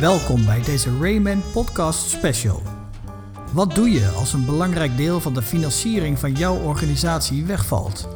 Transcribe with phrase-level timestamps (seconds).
[0.00, 2.62] Welkom bij deze Rayman Podcast Special.
[3.52, 8.08] Wat doe je als een belangrijk deel van de financiering van jouw organisatie wegvalt?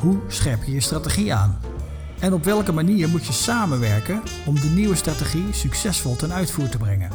[0.00, 1.60] Hoe scherp je je strategie aan?
[2.18, 6.78] En op welke manier moet je samenwerken om de nieuwe strategie succesvol ten uitvoer te
[6.78, 7.10] brengen?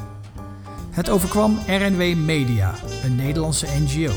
[0.89, 2.73] Het overkwam RNW Media,
[3.03, 4.13] een Nederlandse NGO.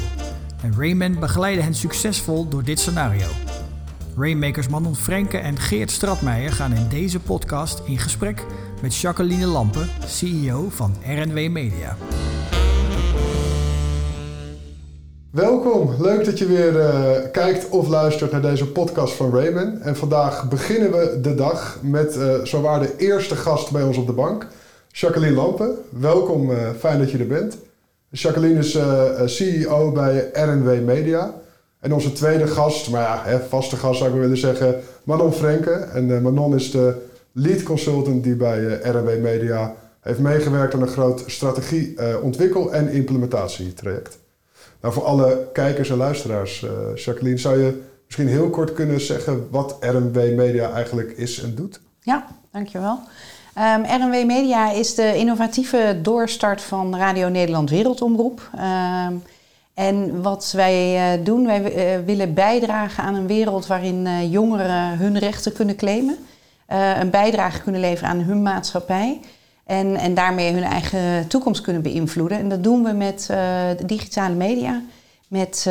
[0.62, 3.26] En Rayman begeleidde hen succesvol door dit scenario.
[4.18, 8.44] Rainmakers Manon Frenke en Geert Stratmeijer gaan in deze podcast in gesprek
[8.82, 11.96] met Jacqueline Lampen, CEO van RNW Media.
[15.30, 19.80] Welkom, leuk dat je weer eh, kijkt of luistert naar deze podcast van Rayman.
[19.80, 24.06] En vandaag beginnen we de dag met uh, zowaar de eerste gast bij ons op
[24.06, 24.46] de bank,
[24.92, 25.76] Jacqueline Lampen.
[25.90, 27.58] Welkom, uh, fijn dat je er bent.
[28.10, 28.78] Jacqueline is
[29.36, 31.34] CEO bij RNW Media.
[31.80, 35.70] En onze tweede gast, maar ja, hè, vaste gast zou ik willen zeggen, Manon Frenke.
[35.70, 41.22] En Manon is de lead consultant die bij RNW Media heeft meegewerkt aan een groot
[41.26, 44.18] strategie, ontwikkel- en implementatietraject.
[44.80, 49.46] Nou, voor alle kijkers en luisteraars, uh, Jacqueline, zou je misschien heel kort kunnen zeggen
[49.50, 51.80] wat RNW Media eigenlijk is en doet?
[52.00, 52.92] Ja, dankjewel.
[52.92, 58.50] Um, ehm, RNW Media is de innovatieve doorstart van Radio Nederland Wereldomroep.
[58.54, 59.22] Um,
[59.78, 61.60] en wat wij uh, doen, wij
[61.98, 66.16] uh, willen bijdragen aan een wereld waarin uh, jongeren hun rechten kunnen claimen.
[67.00, 69.20] een bijdrage kunnen leveren aan hun maatschappij.
[69.64, 72.38] En, en daarmee hun eigen toekomst kunnen beïnvloeden.
[72.38, 73.30] En dat doen we met
[73.86, 74.82] digitale media,
[75.28, 75.70] met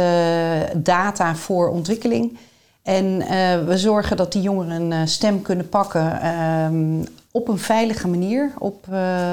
[0.75, 2.37] data voor ontwikkeling.
[2.83, 3.17] En
[3.65, 8.85] we zorgen dat die jongeren een stem kunnen pakken um, op een veilige manier, op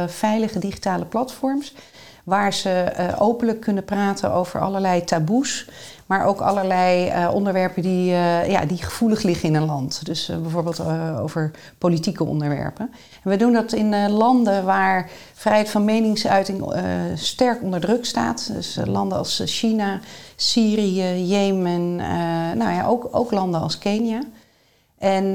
[0.06, 1.74] veilige digitale platforms.
[2.24, 5.66] Waar ze openlijk kunnen praten over allerlei taboes
[6.06, 10.06] maar ook allerlei uh, onderwerpen die, uh, ja, die gevoelig liggen in een land.
[10.06, 10.80] Dus bijvoorbeeld
[11.20, 12.90] over politieke onderwerpen.
[13.22, 16.74] En we doen dat in landen waar vrijheid van meningsuiting
[17.14, 18.50] sterk onder druk staat.
[18.52, 20.00] Dus landen als China,
[20.36, 21.96] Syrië, Jemen,
[22.56, 24.20] nou ja, ook, ook landen als Kenia.
[25.04, 25.34] En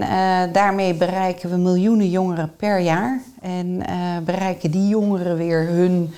[0.51, 3.21] daarmee bereiken we miljoenen jongeren per jaar.
[3.41, 3.83] En
[4.25, 6.13] bereiken die jongeren weer hun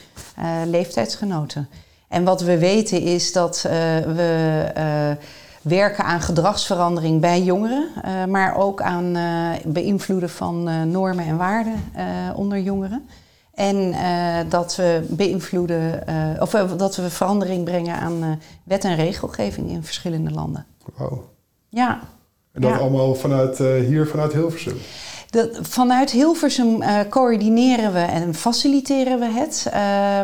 [0.65, 1.69] leeftijdsgenoten.
[2.07, 4.65] En wat we weten is dat we
[5.61, 7.87] werken aan gedragsverandering bij jongeren,
[8.29, 9.17] maar ook aan
[9.65, 11.81] beïnvloeden van normen en waarden
[12.35, 13.07] onder jongeren.
[13.53, 13.95] En
[14.49, 16.03] dat we beïnvloeden,
[16.39, 20.65] of dat we verandering brengen aan wet en regelgeving in verschillende landen.
[20.95, 21.29] Wauw.
[21.69, 21.99] Ja.
[22.51, 22.77] En dat ja.
[22.77, 24.77] allemaal vanuit hier, vanuit Hilversum?
[25.31, 29.65] Dat, vanuit Hilversum uh, coördineren we en faciliteren we het.
[29.67, 29.73] Uh,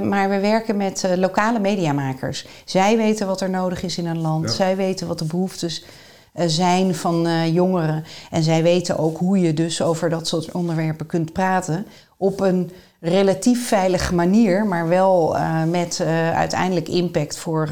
[0.09, 2.47] maar we werken met uh, lokale mediamakers.
[2.65, 4.43] Zij weten wat er nodig is in een land.
[4.43, 4.51] Ja.
[4.51, 5.85] Zij weten wat de behoeftes
[6.45, 8.03] zijn van jongeren.
[8.31, 11.85] En zij weten ook hoe je dus over dat soort onderwerpen kunt praten.
[12.17, 17.69] Op een relatief veilige manier, maar wel met uiteindelijk impact voor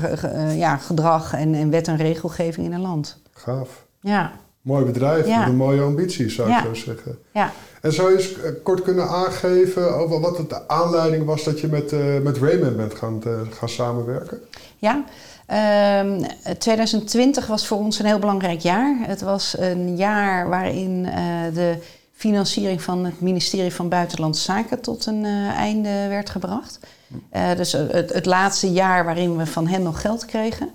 [0.56, 3.22] ja, gedrag en, en wet en regelgeving in een land.
[3.34, 3.86] Gaaf.
[4.00, 4.32] Ja.
[4.66, 5.40] Mooi bedrijf Ja.
[5.40, 6.62] met een mooie ambitie, zou ik Ja.
[6.64, 7.18] zo zeggen.
[7.34, 7.52] Ja.
[7.82, 11.60] En zou je eens eh, kort kunnen aangeven over wat het de aanleiding was dat
[11.60, 14.40] je met, eh, met Raymond bent gaan, eh, gaan samenwerken?
[14.78, 15.04] Ja,
[15.46, 16.22] Ehm,
[16.58, 18.96] 2020 was voor ons een heel belangrijk jaar.
[19.02, 21.04] Het was een jaar waarin
[21.54, 21.76] de
[22.14, 25.26] financiering van het ministerie van Buitenlandse Zaken tot een
[25.58, 26.80] einde werd gebracht.
[27.30, 30.70] Eh, dus het, het laatste jaar waarin we van hen nog geld kregen.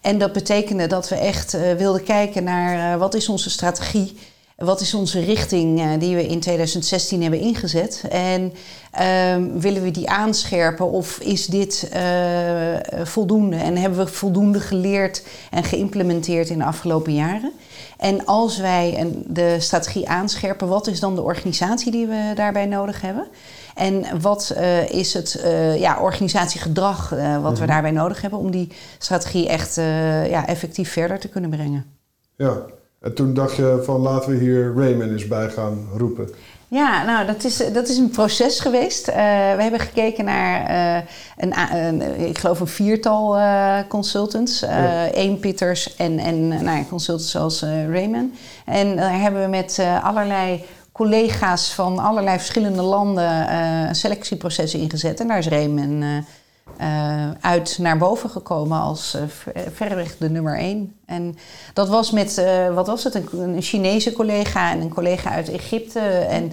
[0.00, 4.18] En dat betekende dat we echt eh, wilden kijken naar eh, wat is onze strategie
[4.64, 8.04] wat is onze richting uh, die we in 2016 hebben ingezet?
[8.10, 8.52] En
[9.00, 13.56] uh, willen we die aanscherpen of is dit uh, voldoende?
[13.56, 17.52] En hebben we voldoende geleerd en geïmplementeerd in de afgelopen jaren?
[17.96, 22.66] En als wij een, de strategie aanscherpen, wat is dan de organisatie die we daarbij
[22.66, 23.26] nodig hebben?
[23.74, 28.50] En wat uh, is het uh, ja, organisatiegedrag uh, wat we daarbij nodig hebben om
[28.50, 29.74] die strategie echt
[30.30, 31.84] ja, effectief verder te kunnen brengen?
[32.36, 32.62] Ja,
[33.00, 36.30] en toen dacht je van laten we hier Raymond eens bij gaan roepen.
[36.68, 39.08] Ja, nou dat is, dat is een proces geweest.
[39.08, 39.14] Uh,
[39.54, 44.60] we hebben gekeken naar uh, een, een, ik geloof een viertal uh, consultants.
[44.60, 45.08] Ja.
[45.12, 48.34] Eén Pieters en, en nou consultants zoals Raymond.
[48.64, 55.20] En daar hebben we met allerlei collega's van allerlei verschillende landen een selectieproces ingezet.
[55.20, 56.04] En daar is Raymond
[56.80, 59.22] uh, uit naar boven gekomen als uh,
[59.72, 60.94] verreweg de nummer één.
[61.06, 61.36] En
[61.72, 65.50] dat was met, uh, wat was het, een, een, Chinese collega en een collega uit
[65.50, 66.52] Egypte en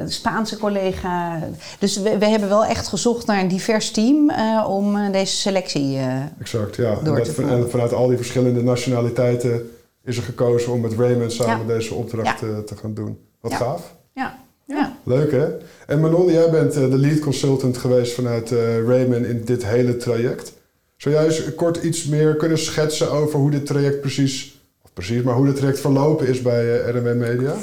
[0.00, 1.38] een Spaanse collega.
[1.78, 4.32] Dus we, we, hebben wel echt gezocht naar een divers team
[4.66, 5.98] om deze selectie
[6.38, 6.94] exact, ja.
[6.94, 9.70] door en, te en vanuit al die verschillende nationaliteiten
[10.04, 11.74] is er gekozen om met Raymond samen Ja.
[11.74, 12.62] deze opdracht Ja.
[12.62, 13.18] te gaan doen.
[13.40, 13.56] Wat Ja.
[13.56, 13.94] gaaf.
[14.12, 14.96] Ja, ja.
[15.02, 15.46] Leuk hè?
[15.86, 18.50] En Manon, jij bent de lead consultant geweest vanuit
[18.86, 20.52] Raymond in dit hele traject.
[20.96, 25.22] Zou jij eens kort iets meer kunnen schetsen over hoe dit traject precies, of precies,
[25.22, 27.54] maar hoe dit traject verlopen is bij RMW Media?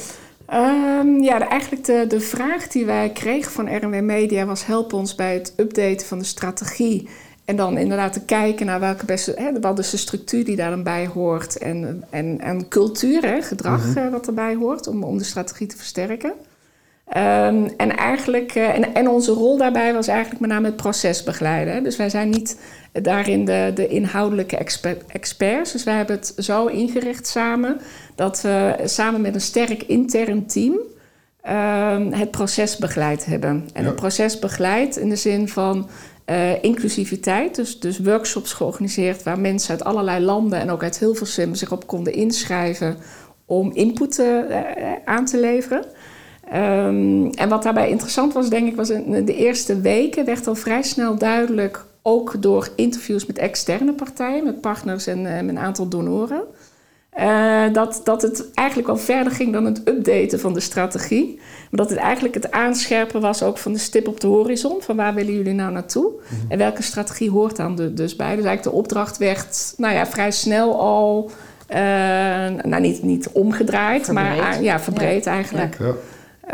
[0.53, 5.15] Um, ja, eigenlijk de, de vraag die wij kregen van RMW Media was: help ons
[5.15, 7.09] bij het updaten van de strategie.
[7.45, 10.69] En dan inderdaad te kijken naar welke beste, hè, wat is de structuur die daar
[10.69, 11.57] dan bij hoort.
[11.57, 13.97] En, en, en cultuur, hè, gedrag mhm.
[13.97, 16.33] eh, wat erbij hoort om, om de strategie te versterken.
[17.17, 21.23] Um, en, eigenlijk, uh, en, en onze rol daarbij was eigenlijk met name het proces
[21.23, 21.83] begeleiden.
[21.83, 22.59] Dus wij zijn niet
[22.91, 24.57] daarin de, de inhoudelijke
[25.07, 25.71] experts.
[25.71, 27.81] Dus wij hebben het zo ingericht samen
[28.15, 30.79] dat we samen met een sterk intern team
[31.45, 33.69] uh, het proces begeleid hebben.
[33.73, 35.89] En het proces begeleid in de zin van
[36.25, 41.55] uh, inclusiviteit, dus, dus workshops georganiseerd waar mensen uit allerlei landen en ook uit Hilversum
[41.55, 42.97] zich op konden inschrijven
[43.45, 44.39] om input uh,
[45.05, 45.85] aan te leveren.
[46.53, 50.55] Um, en wat daarbij interessant was, denk ik, was in de eerste weken werd al
[50.55, 55.59] vrij snel duidelijk ook door interviews met externe partijen, met partners en uh, met een
[55.59, 56.41] aantal donoren.
[57.19, 61.35] Uh, dat, dat het eigenlijk al verder ging dan het updaten van de strategie.
[61.37, 64.81] Maar dat het eigenlijk het aanscherpen was ook van de stip op de horizon.
[64.81, 66.11] Van waar willen jullie nou naartoe?
[66.11, 66.51] Mhm.
[66.51, 68.35] En welke strategie hoort dan dus bij?
[68.35, 71.31] Dus eigenlijk de opdracht werd nou ja, vrij snel al...
[71.69, 71.77] Uh,
[72.63, 75.77] nou, niet, niet omgedraaid, maar ja, verbreed eigenlijk.
[75.79, 75.93] Ja.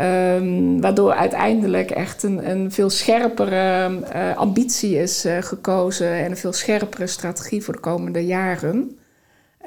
[0.00, 6.36] Um, waardoor uiteindelijk echt een, een veel scherpere uh, ambitie is uh, gekozen en een
[6.36, 8.98] veel scherpere strategie voor de komende jaren.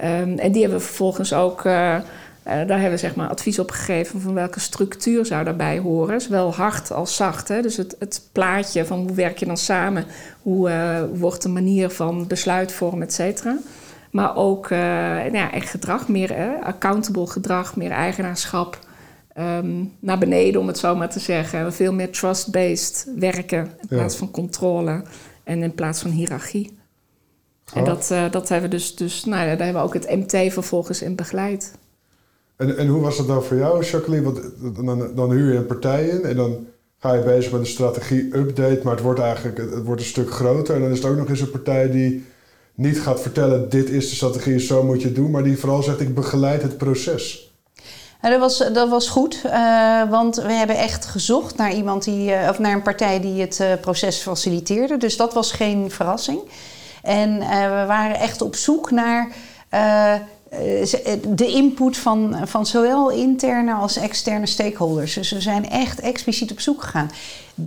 [0.03, 1.63] Um, en die hebben we vervolgens ook, uh,
[2.43, 6.21] daar hebben we zeg maar advies op gegeven van welke structuur zou daarbij horen.
[6.21, 7.47] Zowel hard als zacht.
[7.47, 7.61] Hè?
[7.61, 10.05] Dus het, het, plaatje van hoe werk je dan samen,
[10.41, 10.71] hoe
[11.13, 13.57] wordt de manier van besluitvormen, et cetera.
[14.11, 18.77] Maar ook nou ja, echt gedrag, meer accountable gedrag, meer eigenaarschap.
[19.37, 21.73] Um, naar beneden, om het zo maar te zeggen.
[21.73, 25.03] Veel meer trust-based werken in plaats van controle
[25.43, 26.79] en in plaats van hiërarchie.
[27.73, 30.53] En dat, uh, dat hebben we dus, dus nou daar hebben we ook het MT
[30.53, 31.73] vervolgens in begeleid.
[32.55, 34.23] En, en hoe was dat dan voor jou, Jacqueline?
[34.23, 34.41] Want
[34.85, 36.67] dan, dan huur je een partij in en dan
[36.99, 40.75] ga je bezig met een strategie-update, maar het wordt eigenlijk het wordt een stuk groter.
[40.75, 42.25] En dan is het ook nog eens een partij die
[42.75, 45.83] niet gaat vertellen: dit is de strategie, zo moet je het doen, maar die vooral
[45.83, 47.50] zegt: ik begeleid het proces.
[48.21, 52.47] Dat, was, dat was goed, uh, want we hebben echt gezocht naar iemand die, uh,
[52.49, 54.97] of naar een partij die het uh, proces faciliteerde.
[54.97, 56.39] Dus dat was geen verrassing.
[57.01, 59.31] En we waren echt op zoek naar
[61.27, 65.13] de input van, van zowel interne als externe stakeholders.
[65.13, 67.11] Dus we zijn echt expliciet op zoek gegaan.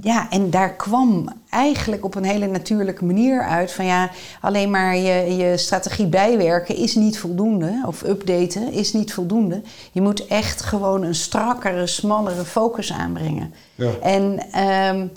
[0.03, 4.11] Ja, en daar kwam eigenlijk op een hele natuurlijke manier uit van ja,
[4.41, 9.63] alleen maar je, je strategie bijwerken is niet voldoende, of updaten is niet voldoende.
[9.93, 13.55] Je moet echt gewoon een strakkere, smallere focus aanbrengen.
[13.75, 13.91] Ja.
[14.03, 14.23] En
[14.93, 15.13] um,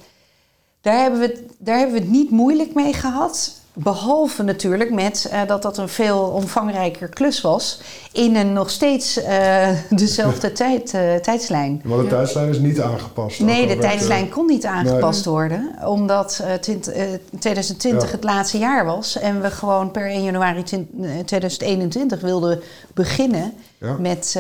[0.82, 3.62] daar, hebben we, daar hebben we het niet moeilijk mee gehad.
[3.80, 7.80] Behalve natuurlijk met uh, dat dat een veel omvangrijker klus was
[8.12, 11.82] in een nog steeds uh, dezelfde tijd, uh, tijdslijn.
[11.84, 13.40] Maar de tijdslijn is niet aangepast.
[13.40, 15.34] Nee, de tijdslijn kon niet aangepast nee.
[15.34, 16.44] worden, omdat
[17.40, 18.16] 2020 ja.
[18.16, 20.64] het laatste jaar was en we gewoon per 1 januari
[21.26, 22.62] 2021 wilden
[22.94, 23.96] beginnen ja.
[24.00, 24.40] met,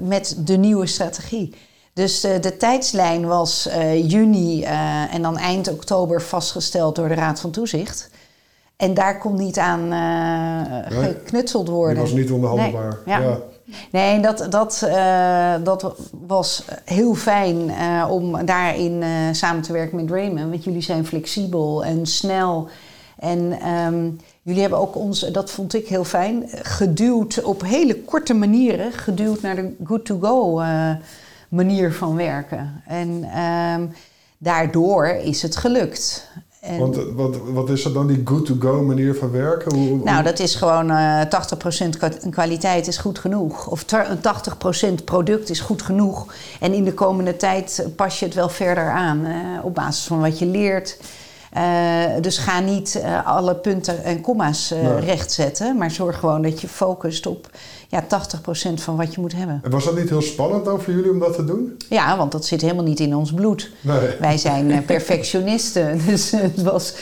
[0.00, 1.54] met de nieuwe strategie.
[1.92, 7.40] Dus de tijdslijn was uh, juni uh, en dan eind oktober vastgesteld door de Raad
[7.40, 8.12] van Toezicht.
[8.76, 11.96] En daar kon niet aan uh, nee, geknutseld worden.
[11.96, 12.98] Dat was niet onderhandelbaar.
[13.04, 13.38] Nee, ja.
[13.90, 15.94] nee dat, dat, uh, dat
[16.26, 20.50] was heel fijn uh, om daarin samen te werken met Raymond.
[20.50, 22.68] Want jullie zijn flexibel en snel.
[23.18, 28.34] En um, jullie hebben ook ons, dat vond ik heel fijn, geduwd op hele korte
[28.34, 30.62] manieren, geduwd naar de good-to-go
[31.48, 32.82] manier van werken.
[32.86, 33.92] En um,
[34.38, 36.28] daardoor is het gelukt.
[36.64, 39.74] En Want wat, wat is dat dan, die good-to-go manier van werken?
[39.74, 43.66] Hoe, nou, dat is gewoon uh, 80% kwaliteit is goed genoeg.
[43.66, 46.26] Of 80% product is goed genoeg.
[46.60, 49.26] En in de komende tijd pas je het wel verder aan.
[49.26, 50.96] Uh, op basis van wat je leert.
[51.56, 55.04] Uh, dus ga niet uh, alle punten en komma's uh, nee.
[55.04, 55.76] rechtzetten.
[55.76, 57.50] Maar zorg gewoon dat je focust op
[57.88, 58.06] ja, 80%
[58.74, 59.60] van wat je moet hebben.
[59.62, 61.76] En was dat niet heel spannend dan voor jullie om dat te doen?
[61.88, 63.70] Ja, want dat zit helemaal niet in ons bloed.
[63.80, 64.16] Nee.
[64.20, 66.00] Wij zijn perfectionisten.
[66.06, 66.94] dus het was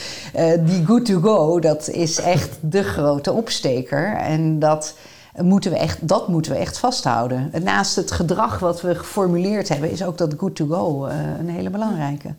[0.59, 4.15] die good to go, dat is echt de grote opsteker.
[4.15, 4.95] En dat
[5.37, 7.51] moeten we echt, dat moeten we echt vasthouden.
[7.63, 11.05] Naast het gedrag wat we geformuleerd hebben, is ook dat good to go
[11.39, 12.35] een hele belangrijke.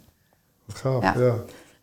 [0.64, 1.14] Wat gaaf, ja.
[1.18, 1.34] ja.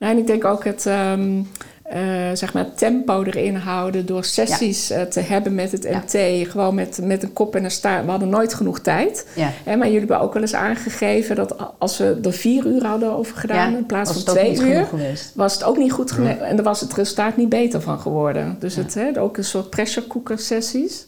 [0.02, 1.42] Nou, en ik denk ook het, ehm,
[1.84, 2.00] eh,
[2.34, 6.48] zeg maar tempo erin houden door sessies eh, te hebben met het MT.
[6.50, 8.06] Gewoon met, met een kop en een staart.
[8.06, 9.28] We hadden nooit genoeg tijd.
[9.36, 9.50] Ja.
[9.64, 13.12] Hè, maar jullie hebben ook wel eens aangegeven dat als we er vier uur hadden
[13.12, 14.88] over gedaan in plaats van twee uur,
[15.36, 16.16] was het ook niet goed.
[16.42, 18.56] En daar was het resultaat niet beter van geworden.
[18.60, 21.06] Dus het, hè, ook een soort pressure cooker sessies.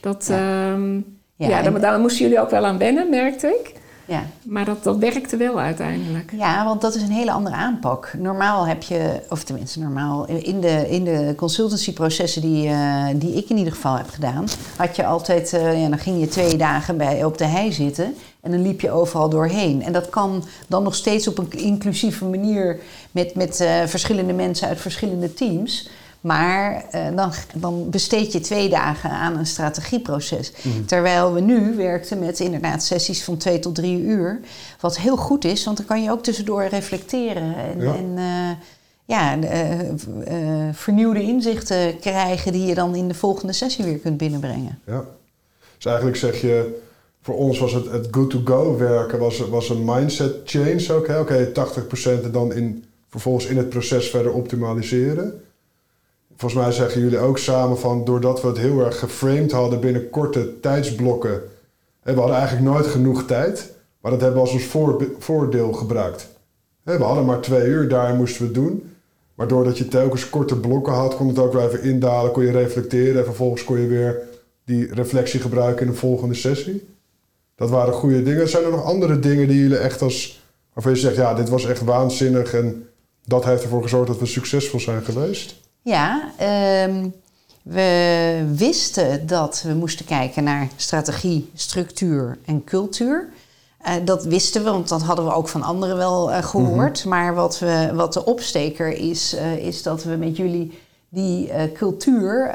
[0.00, 0.94] Dat, ja, ehm,
[1.36, 3.82] ja, daar, daar moesten jullie ook wel aan wennen, merkte ik.
[4.06, 4.22] Ja.
[4.42, 6.32] Maar dat, dat werkte wel uiteindelijk.
[6.36, 8.12] Ja, want dat is een hele andere aanpak.
[8.18, 13.48] Normaal heb je, of tenminste normaal, in de, in de consultancyprocessen die, uh, die ik
[13.48, 14.46] in ieder geval heb gedaan,
[14.76, 18.14] had je altijd, uh, ja, dan ging je twee dagen bij, op de hei zitten
[18.40, 19.82] en dan liep je overal doorheen.
[19.82, 22.80] En dat kan dan nog steeds op een inclusieve manier
[23.10, 25.88] met, met uh, verschillende mensen uit verschillende teams.
[26.24, 30.52] Maar uh, dan, dan, besteed je twee dagen aan een strategieproces.
[30.62, 30.84] Mhm.
[30.84, 34.40] Terwijl we nu werkten met inderdaad sessies van twee tot drie uur.
[34.80, 37.56] Wat heel goed is, want dan kan je ook tussendoor reflecteren.
[37.56, 38.50] En ja, en, uh,
[39.04, 44.78] ja uh, vernieuwde inzichten krijgen die je dan in de volgende sessie weer kunt binnenbrengen.
[44.86, 45.04] Ja,
[45.76, 46.80] dus eigenlijk zeg je,
[47.22, 51.08] voor ons was het, het good-to-go werken was, was een mindset change ook.
[51.08, 51.52] Oké, okay,
[52.20, 55.42] 80% en dan in, vervolgens in het proces verder optimaliseren
[56.36, 60.10] volgens mij zeggen jullie ook samen van doordat we het heel erg geframed hadden binnen
[60.10, 61.42] korte tijdsblokken,
[62.02, 66.28] we hadden eigenlijk nooit genoeg tijd, maar dat hebben we als ons voordeel gebruikt.
[66.82, 68.94] We hadden maar twee uur, daar moesten we het doen.
[69.34, 72.50] Maar doordat je telkens korte blokken had, kon het ook weer even indalen, kon je
[72.50, 74.20] reflecteren en vervolgens kon je weer
[74.64, 76.86] die reflectie gebruiken in de volgende sessie.
[77.56, 78.48] Dat waren goede dingen.
[78.48, 81.66] Zijn er nog andere dingen die jullie echt als, waarvan je zegt, ja, dit was
[81.66, 82.88] echt waanzinnig en
[83.24, 85.62] dat heeft ervoor gezorgd dat we succesvol zijn geweest?
[85.84, 86.30] Ja,
[86.86, 87.14] um,
[87.62, 93.28] we wisten dat we moesten kijken naar strategie, structuur en cultuur.
[93.86, 97.04] Uh, dat wisten we, want dat hadden we ook van anderen wel uh, gehoord.
[97.04, 97.20] Mm -hmm.
[97.20, 102.54] Maar wat, we, wat de opsteker is, uh, is dat we met jullie die cultuur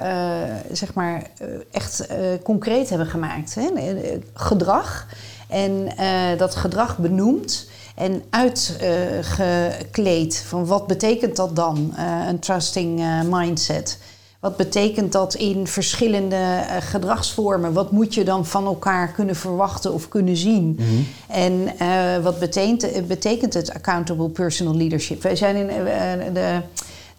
[0.71, 1.29] zeg maar,
[1.71, 2.07] echt
[2.43, 3.55] concreet hebben gemaakt.
[3.55, 3.69] Hè?
[4.33, 5.07] gedrag.
[5.47, 5.89] En
[6.37, 7.68] dat gedrag benoemd
[7.99, 13.97] en uitgekleed van wat betekent dat dan, uh, een trusting uh, mindset.
[14.39, 17.73] Wat betekent dat in verschillende uh, gedragsvormen?
[17.73, 20.63] Wat moet je dan van elkaar kunnen verwachten of kunnen zien?
[20.63, 21.07] Mm -hmm.
[21.27, 21.73] En
[22.23, 25.21] wat betekent, betekent het accountable personal leadership?
[25.21, 25.67] Wij zijn in
[26.33, 26.61] de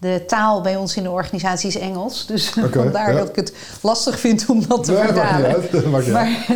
[0.00, 2.26] de taal bij ons in de organisatie is Engels.
[2.26, 3.18] Dus okay, vandaar ja.
[3.18, 5.50] dat ik het lastig vind om dat te nee, vertalen.
[5.90, 6.46] Maakt niet maar,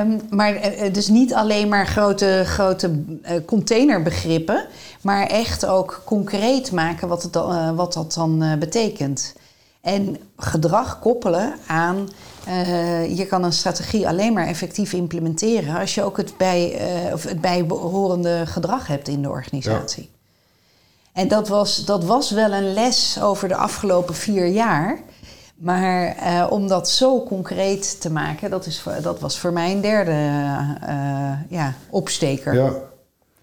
[0.00, 0.60] um, maar
[0.92, 4.66] dus niet alleen maar grote, grote uh, containerbegrippen,
[5.00, 9.34] maar echt ook concreet maken wat, het, uh, wat dat dan uh, betekent.
[9.80, 12.08] En gedrag koppelen aan.
[12.48, 16.80] Uh, je kan een strategie alleen maar effectief implementeren als je ook het, bij,
[17.12, 20.02] of het bijbehorende gedrag hebt in de organisatie.
[20.02, 20.15] Ja.
[21.16, 24.98] En dat was, dat was wel een les over de afgelopen vier jaar.
[25.56, 29.80] Maar uh, om dat zo concreet te maken, dat, is, dat was voor mij een
[29.80, 32.54] derde uh, ja, opsteker.
[32.54, 32.72] Ja,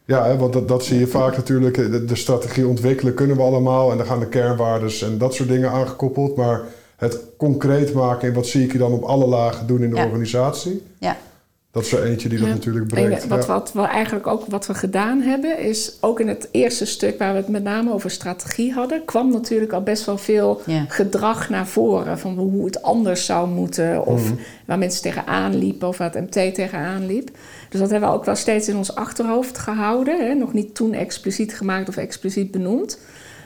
[0.05, 1.75] ja want dat, dat zie je vaak natuurlijk.
[1.75, 3.91] De, de, strategie ontwikkelen kunnen we allemaal.
[3.91, 6.35] En dan gaan de kernwaardes en dat soort dingen aangekoppeld.
[6.35, 6.61] Maar
[6.95, 9.95] het concreet maken en wat zie ik je dan op alle lagen doen in de
[9.95, 10.05] ja.
[10.05, 10.83] organisatie.
[10.99, 11.17] Ja.
[11.73, 13.23] Dat is er eentje die dat natuurlijk brengt.
[13.23, 16.85] En wat, wat we eigenlijk ook wat we gedaan hebben, is ook in het eerste
[16.85, 20.61] stuk waar we het met name over strategie hadden, kwam natuurlijk al best wel veel
[20.65, 20.85] ja.
[20.87, 22.19] gedrag naar voren.
[22.19, 24.05] Van hoe het anders zou moeten.
[24.05, 24.39] Of mm -hmm.
[24.65, 27.29] waar mensen tegenaan liepen of waar het MT tegenaan liep.
[27.69, 30.25] Dus dat hebben we ook wel steeds in ons achterhoofd gehouden.
[30.25, 30.33] Hè?
[30.33, 32.99] Nog niet toen expliciet gemaakt of expliciet benoemd.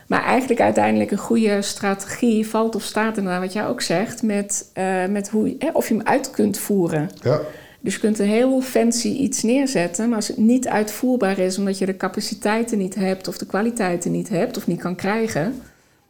[0.08, 4.72] Maar eigenlijk uiteindelijk een goede strategie valt of staat naar wat jij ook zegt, met,
[4.78, 7.10] uh, met hoe, hè, of je hem uit kunt voeren.
[7.22, 7.40] Ja.
[7.80, 11.78] Dus je kunt een heel fancy iets neerzetten, maar als het niet uitvoerbaar is omdat
[11.78, 15.62] je de capaciteiten niet hebt of de kwaliteiten niet hebt of niet kan krijgen,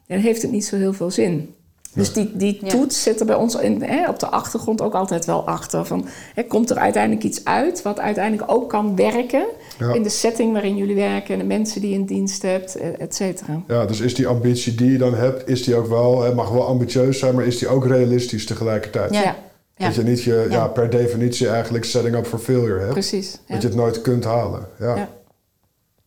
[0.08, 1.54] dan heeft het niet zo heel veel zin.
[1.94, 5.26] Dus die, die toets zit er bij ons in, hè, op de achtergrond ook altijd
[5.26, 5.86] wel achter.
[5.86, 9.46] Van, hè, komt er uiteindelijk iets uit wat uiteindelijk ook kan werken
[9.80, 9.94] ja.
[9.94, 13.16] in de setting waarin jullie werken en de mensen die je in dienst hebt, et
[13.16, 13.62] cetera.
[13.68, 16.50] Ja, dus is die ambitie die je dan hebt, is die ook wel, het mag
[16.50, 19.14] wel ambitieus zijn, maar is die ook realistisch tegelijkertijd?
[19.14, 19.36] Ja.
[19.78, 19.86] Ja.
[19.86, 20.56] Dat je niet je, ja.
[20.56, 20.68] ja.
[20.68, 22.92] per definitie eigenlijk setting up for failure hebt.
[22.92, 23.40] Precies.
[23.48, 24.68] Dat je het nooit kunt halen.
[24.80, 25.10] Ja, ja.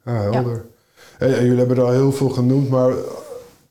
[0.05, 0.65] helder.
[1.19, 2.93] En, en jullie hebben er al heel veel genoemd, maar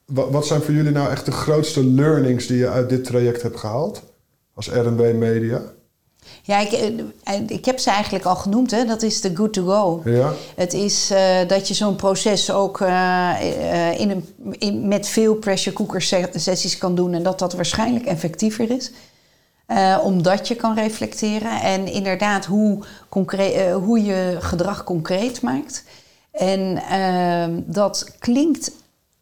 [0.05, 3.41] wat, wat zijn voor jullie nou echt de grootste learnings die je uit dit traject
[3.41, 4.03] hebt gehaald
[4.53, 5.61] als R&B Media?
[6.41, 7.01] Ja, ik,
[7.47, 8.71] ik heb ze eigenlijk al genoemd.
[8.71, 8.85] Hè.
[8.85, 10.09] Dat is de good to go.
[10.09, 10.33] Ja.
[10.55, 12.87] Het is uh, dat je zo'n proces ook uh,
[13.41, 16.01] uh, in een, in, met veel pressure cooker
[16.33, 17.13] sessies kan doen.
[17.13, 18.91] En dat dat waarschijnlijk effectiever is.
[19.71, 25.83] Uh, omdat je kan reflecteren en inderdaad hoe, concreet, uh, hoe je gedrag concreet maakt.
[26.31, 28.71] En ehm, dat klinkt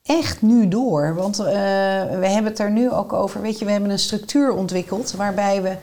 [0.03, 1.15] echt nu door.
[1.15, 3.41] Want uh, we hebben het er nu ook over.
[3.41, 5.75] Weet je, we hebben een structuur ontwikkeld waarbij we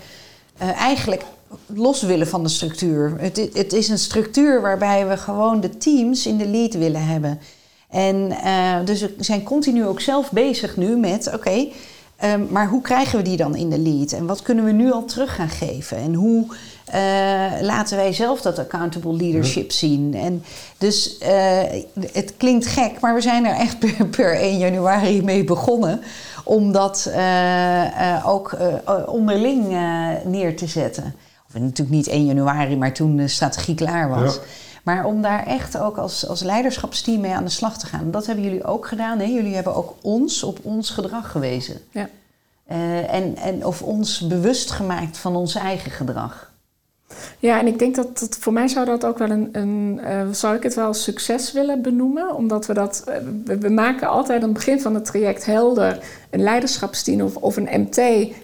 [0.58, 1.24] eigenlijk
[1.66, 3.14] los willen van de structuur.
[3.18, 7.40] Het, het, is een structuur waarbij we gewoon de teams in de lead willen hebben.
[7.90, 8.36] En
[8.84, 11.68] dus we zijn continu ook zelf bezig nu met: oké,
[12.24, 14.12] um, maar hoe krijgen we die dan in de lead?
[14.12, 15.96] En wat kunnen we nu al terug gaan geven?
[15.96, 16.46] En hoe
[16.94, 20.14] uh, laten wij zelf dat accountable leadership zien?
[20.14, 20.44] En
[20.78, 21.28] dus uh,
[22.12, 26.00] het klinkt gek, maar we zijn er echt per, per 1 januari mee begonnen
[26.44, 27.10] om dat
[28.24, 28.56] ook
[29.06, 29.66] onderling
[30.24, 31.14] neer te zetten.
[31.48, 34.34] Of natuurlijk niet 1 januari, maar toen de strategie klaar was.
[34.34, 34.40] Ja.
[34.84, 38.10] Maar om daar echt ook als, als leiderschapsteam mee aan de slag te gaan.
[38.10, 39.18] Dat hebben jullie ook gedaan.
[39.18, 39.24] Hè?
[39.24, 41.80] Jullie hebben ook ons op ons gedrag gewezen.
[41.90, 42.08] Ja.
[42.70, 46.52] Uh, en, en of ons bewust gemaakt van ons eigen gedrag.
[47.38, 50.28] Ja, en ik denk dat, dat voor mij zou dat ook wel een, een uh,
[50.30, 52.34] zou ik het wel succes willen benoemen.
[52.34, 53.14] Omdat we dat, uh,
[53.44, 55.98] we, we, maken altijd aan het begin van het traject helder.
[56.30, 57.96] Een leiderschapsteam of, of een MT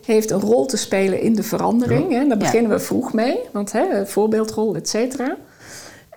[0.04, 2.12] heeft een rol te spelen in de verandering.
[2.12, 2.18] Ja.
[2.18, 2.26] Hè?
[2.26, 2.76] Daar beginnen ja.
[2.76, 5.36] we vroeg mee, want hè, voorbeeldrol, et cetera.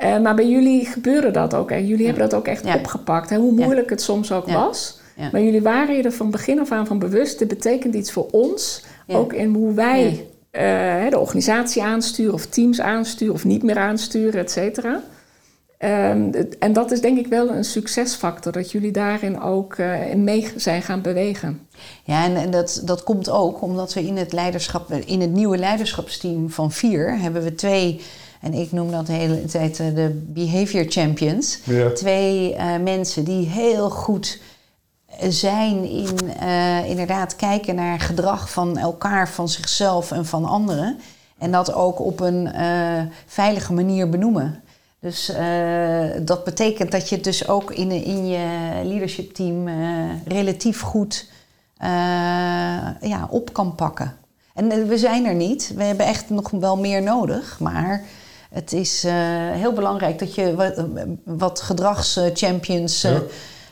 [0.02, 1.72] Uh, maar bij jullie gebeurde dat ook.
[1.72, 2.06] En jullie ja.
[2.06, 2.76] hebben dat ook echt ja.
[2.76, 3.30] opgepakt.
[3.30, 3.38] Hè?
[3.38, 5.02] Hoe moeilijk het soms ook was.
[5.32, 7.40] Maar jullie waren je er van begin af aan van bewust.
[7.40, 8.84] Dit betekent iets voor ons.
[9.08, 12.34] Ook in hoe wij uh, de organisatie aansturen.
[12.34, 13.34] Of teams aansturen.
[13.34, 15.02] Of niet meer aansturen, et cetera.
[16.12, 18.52] Um, en dat is denk ik wel een succesfactor.
[18.52, 21.68] Dat jullie daarin ook uh, in mee zijn gaan bewegen.
[22.04, 25.58] Ja, en, en dat, dat komt ook omdat we in het, leiderschap, in het nieuwe
[25.58, 27.20] leiderschapsteam van vier...
[27.20, 28.02] hebben we twee
[28.44, 31.60] en ik noem dat de hele tijd uh, de behavior champions.
[31.64, 31.92] Ja.
[31.92, 34.40] Twee uh, mensen die heel goed
[35.30, 41.00] zijn in uh, inderdaad kijken naar gedrag van elkaar, van zichzelf en van anderen.
[41.38, 42.50] En dat ook op een
[43.26, 44.62] veilige manier benoemen.
[45.00, 45.32] Dus
[46.22, 48.48] dat betekent dat je het dus ook in, in je
[48.84, 49.70] leadership team
[50.26, 51.28] relatief goed
[53.02, 54.16] ja, op kan pakken.
[54.54, 55.72] En we zijn er niet.
[55.76, 57.60] We hebben echt nog wel meer nodig.
[57.60, 58.04] Maar
[58.54, 59.12] het is uh,
[59.52, 60.86] heel belangrijk dat je wat,
[61.24, 63.22] wat gedragschampions ja.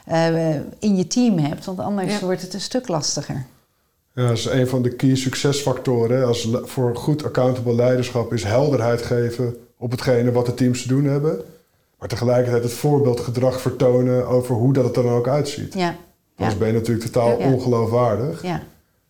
[0.09, 2.25] uh, in je team hebt, want anders ja.
[2.25, 3.45] wordt het een stuk lastiger.
[4.13, 6.27] Ja, dat is een van de key succesfactoren.
[6.27, 11.05] Als, voor goed accountable leiderschap is helderheid geven op hetgene wat de teams te doen
[11.05, 11.41] hebben.
[11.99, 15.73] Maar tegelijkertijd het voorbeeldgedrag vertonen over hoe dat het er dan ook uitziet.
[15.73, 15.95] Ja.
[16.35, 18.43] Anders ben je natuurlijk totaal ongeloofwaardig.
[18.43, 18.63] Ja.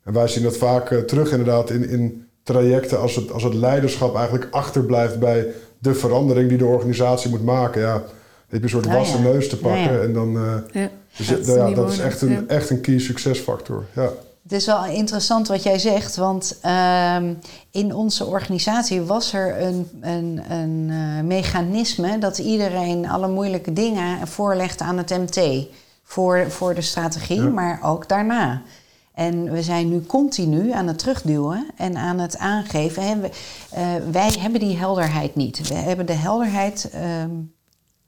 [0.03, 3.53] En wij zien dat vaak uh, terug inderdaad in, in trajecten als het, als het
[3.53, 5.47] leiderschap eigenlijk achterblijft bij
[5.79, 7.81] de verandering die de organisatie moet maken.
[7.81, 8.03] Ja, dan
[8.47, 10.01] heb je een soort wassen neus te pakken.
[10.01, 13.85] En dan, uh, ja, dus dat, ja, dat is echt een, echt een key succesfactor.
[13.95, 14.09] Ja.
[14.43, 16.59] Het is wel interessant wat jij zegt, want
[17.15, 17.39] um,
[17.71, 24.27] in onze organisatie was er een, een, een uh, mechanisme dat iedereen alle moeilijke dingen
[24.27, 25.67] voorlegde aan het MT
[26.03, 27.49] voor, voor de strategie, ja.
[27.49, 28.61] maar ook daarna.
[29.13, 33.03] En we zijn nu continu aan het terugduwen en aan het aangeven.
[33.03, 33.29] Hè, we,
[33.73, 35.67] uh, wij hebben die helderheid niet.
[35.67, 36.91] We hebben de helderheid
[37.23, 37.53] um,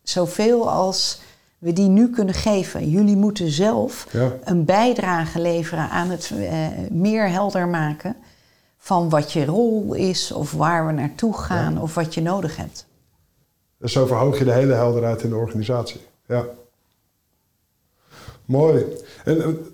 [0.03, 1.21] zoveel als
[1.57, 2.89] we die nu kunnen geven.
[2.89, 4.31] Jullie moeten zelf ja.
[4.43, 8.15] een bijdrage leveren aan het uh, meer helder maken
[8.77, 11.81] van wat je rol is of waar we naartoe gaan ja.
[11.81, 12.85] of wat je nodig hebt.
[13.77, 16.01] Dus zo verhoog je de hele helderheid in de organisatie.
[16.27, 16.45] Ja.
[18.45, 18.85] Mooi.
[19.25, 19.65] En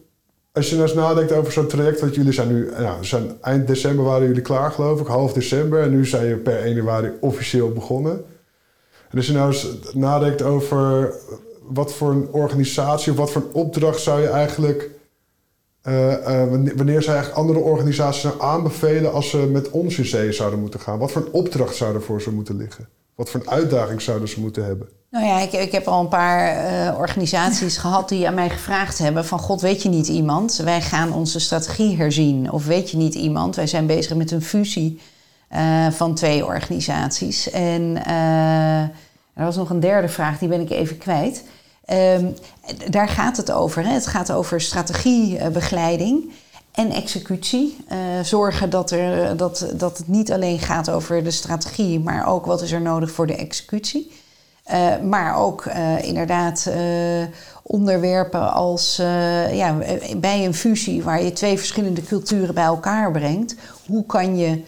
[0.59, 3.67] als je nou eens nadenkt over zo'n traject, want jullie zijn nu, nou, zijn, eind
[3.67, 5.81] december waren jullie klaar geloof ik, half december.
[5.81, 8.25] En nu zijn je per 1 januari officieel begonnen.
[9.09, 11.13] En als je nou eens nadenkt over
[11.61, 14.89] wat voor een organisatie of wat voor een opdracht zou je eigenlijk,
[15.83, 16.17] uh, uh,
[16.75, 20.59] wanneer zou je eigenlijk andere organisaties nou aanbevelen als ze met ons in zee zouden
[20.59, 20.99] moeten gaan?
[20.99, 22.89] Wat voor een opdracht zou er voor ze moeten liggen?
[23.19, 24.89] Wat voor een uitdaging zouden ze moeten hebben?
[25.09, 28.97] Nou ja, ik, ik heb al een paar uh, organisaties gehad die aan mij gevraagd
[28.97, 30.55] hebben: van God, weet je niet iemand?
[30.55, 32.51] Wij gaan onze strategie herzien.
[32.51, 33.55] Of weet je niet iemand?
[33.55, 34.99] Wij zijn bezig met een fusie
[35.51, 37.49] uh, van twee organisaties.
[37.49, 38.81] En uh,
[39.33, 41.43] er was nog een derde vraag, die ben ik even kwijt.
[41.93, 42.35] Um,
[42.89, 43.83] daar gaat het over.
[43.83, 43.91] Hè?
[43.91, 46.31] Het gaat over strategiebegeleiding
[46.79, 47.77] en executie.
[47.91, 52.45] Uh, zorgen dat, er, dat, dat het niet alleen gaat over de strategie, maar ook
[52.45, 54.11] wat is er nodig voor de executie.
[54.71, 55.65] Uh, maar ook
[56.01, 56.71] inderdaad
[57.63, 58.95] onderwerpen als
[59.51, 59.77] ja,
[60.17, 63.55] bij een fusie waar je twee verschillende culturen bij elkaar brengt.
[63.87, 64.61] Hoe kan je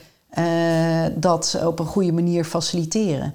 [1.15, 3.34] dat op een goede manier faciliteren?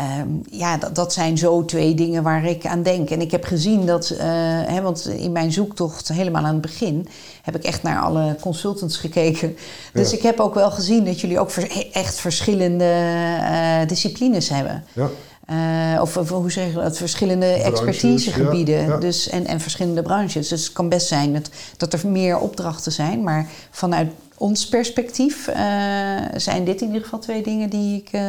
[0.00, 3.10] Um, ja, dat, dat, zijn zo twee dingen waar ik aan denk.
[3.10, 4.18] En ik heb gezien dat, uh,
[4.66, 7.08] hè, want in mijn zoektocht helemaal aan het begin
[7.42, 9.56] heb ik echt naar alle consultants gekeken.
[9.92, 10.16] Dus ja.
[10.16, 11.50] ik heb ook wel gezien dat jullie ook
[11.92, 14.84] echt verschillende uh, disciplines hebben.
[14.92, 15.08] Ja.
[15.46, 16.96] eh, of, of hoe zeg je dat?
[16.96, 18.80] Verschillende Branches, expertisegebieden.
[18.80, 18.96] ja, ja.
[18.96, 20.48] Dus, en, en verschillende branches.
[20.48, 23.22] Dus het kan best zijn dat, dat er meer opdrachten zijn.
[23.22, 25.56] Maar vanuit ons perspectief eh,
[26.36, 28.22] zijn dit in ieder geval twee dingen die ik eh,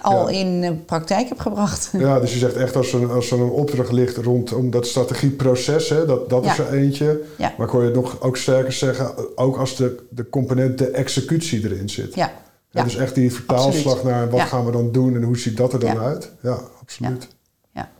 [0.00, 0.38] al Ja.
[0.38, 1.90] in eh, praktijk heb gebracht.
[1.98, 4.86] Ja, dus je zegt echt als er, een- als er een opdracht ligt rondom dat
[4.86, 7.20] strategieproces, hè, dat, dat is er eentje.
[7.38, 7.54] Ja.
[7.58, 10.88] Maar ik hoor je het nog ook sterker zeggen, ook als de, de component de
[10.90, 12.14] executie erin zit.
[12.14, 12.32] Ja,
[12.70, 14.02] Ja, dus echt die vertaalslag Absoluut.
[14.14, 16.30] naar wat gaan we dan doen en hoe ziet dat er dan uit.
[16.42, 17.28] Ja, absoluut.
[17.72, 17.90] Ja.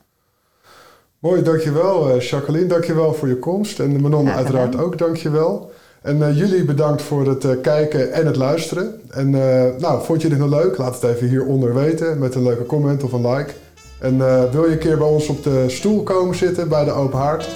[1.18, 2.66] Mooi, dankjewel eh Jacqueline.
[2.66, 3.80] Dankjewel voor je komst.
[3.80, 5.70] En Manon uiteraard ook, dankjewel.
[6.06, 9.00] En eh, jullie bedankt voor het eh, kijken en het luisteren.
[9.10, 10.78] En eh, nou, vond je dit nou leuk?
[10.78, 13.52] Laat het even hieronder weten met een leuke comment of een like.
[13.98, 14.18] En
[14.50, 17.48] wil je een keer bij ons op de stoel komen zitten bij de Open Haard?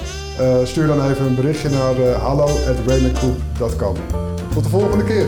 [0.63, 3.95] Stuur dan even een berichtje naar hallo@raymondgroup.com.
[4.53, 5.27] Tot de volgende keer.